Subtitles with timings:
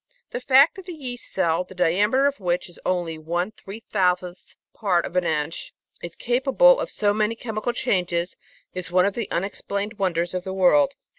[0.31, 4.55] The fact that the yeast cell, the diameter of which is only one three thousandth
[4.73, 8.35] part of an inch, is capable of so many chemical changes
[8.73, 10.95] is one of the unexplained wonders of the world.